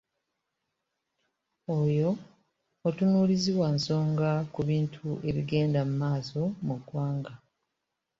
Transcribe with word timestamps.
Oyo 1.79 2.09
mutunuulizi 2.81 3.51
wa 3.59 3.69
nsonga 3.75 4.29
ku 4.53 4.59
bintu 4.69 5.07
ebigenda 5.29 5.79
mu 5.87 5.93
maaso 6.03 6.41
mu 6.65 6.75
ggwanga. 6.79 7.33